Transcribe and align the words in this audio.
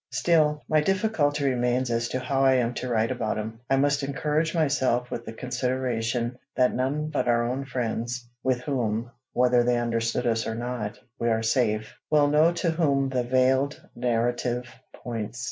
Still, 0.09 0.63
my 0.67 0.81
difficulty 0.81 1.43
remains 1.45 1.91
as 1.91 2.07
to 2.09 2.17
how 2.19 2.43
I 2.43 2.55
am 2.55 2.73
to 2.73 2.89
write 2.89 3.11
about 3.11 3.37
him. 3.37 3.59
I 3.69 3.75
must 3.75 4.01
encourage 4.01 4.55
myself 4.55 5.11
with 5.11 5.25
the 5.25 5.31
consideration 5.31 6.39
that 6.55 6.73
none 6.73 7.11
but 7.11 7.27
our 7.27 7.47
own 7.47 7.65
friends, 7.65 8.27
with 8.41 8.61
whom, 8.61 9.11
whether 9.33 9.61
they 9.61 9.77
understood 9.77 10.25
us 10.25 10.47
or 10.47 10.55
not, 10.55 10.97
we 11.19 11.29
are 11.29 11.43
safe, 11.43 11.95
will 12.09 12.29
know 12.29 12.51
to 12.51 12.71
whom 12.71 13.09
the 13.09 13.21
veiled 13.21 13.79
narrative 13.95 14.67
points. 14.91 15.39